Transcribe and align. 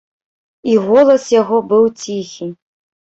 І 0.71 0.77
голас 0.87 1.27
яго 1.41 1.57
быў 1.75 1.85
ціхі. 2.01 2.51